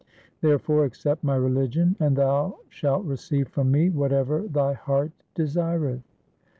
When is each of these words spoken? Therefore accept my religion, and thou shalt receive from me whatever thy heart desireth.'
Therefore 0.41 0.83
accept 0.85 1.23
my 1.23 1.35
religion, 1.35 1.95
and 1.99 2.15
thou 2.15 2.57
shalt 2.69 3.05
receive 3.05 3.49
from 3.49 3.69
me 3.69 3.91
whatever 3.91 4.41
thy 4.47 4.73
heart 4.73 5.11
desireth.' 5.35 6.01